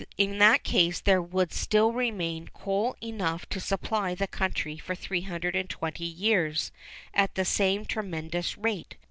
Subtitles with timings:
[0.17, 6.03] In that case there would still remain coal enough to supply the country for 320
[6.03, 6.71] years
[7.13, 8.97] at the same tremendous rate.